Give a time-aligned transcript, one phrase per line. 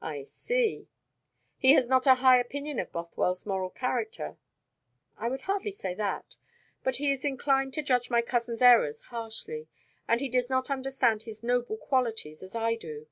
[0.00, 0.86] "I see.
[1.58, 4.36] He has not a high opinion of Bothwell's moral character?"
[5.18, 6.36] "I would hardly say that.
[6.84, 9.66] But he is inclined to judge my cousin's errors harshly,
[10.06, 13.08] and he does not understand his noble qualities as I do.